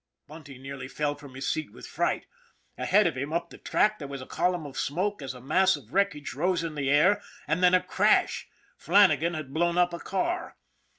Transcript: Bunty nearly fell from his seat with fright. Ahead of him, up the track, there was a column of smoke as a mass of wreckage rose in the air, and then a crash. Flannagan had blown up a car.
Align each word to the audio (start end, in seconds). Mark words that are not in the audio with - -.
Bunty 0.25 0.57
nearly 0.57 0.87
fell 0.87 1.13
from 1.13 1.35
his 1.35 1.47
seat 1.47 1.71
with 1.71 1.85
fright. 1.85 2.25
Ahead 2.75 3.05
of 3.05 3.15
him, 3.15 3.31
up 3.31 3.51
the 3.51 3.59
track, 3.59 3.99
there 3.99 4.07
was 4.07 4.19
a 4.19 4.25
column 4.25 4.65
of 4.65 4.75
smoke 4.75 5.21
as 5.21 5.35
a 5.35 5.39
mass 5.41 5.75
of 5.75 5.93
wreckage 5.93 6.33
rose 6.33 6.63
in 6.63 6.73
the 6.73 6.89
air, 6.89 7.21
and 7.47 7.61
then 7.61 7.75
a 7.75 7.83
crash. 7.83 8.47
Flannagan 8.75 9.35
had 9.35 9.53
blown 9.53 9.77
up 9.77 9.93
a 9.93 9.99
car. 9.99 10.57